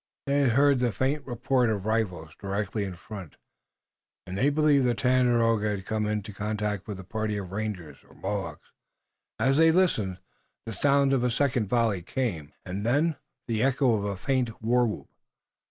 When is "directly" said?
2.39-2.85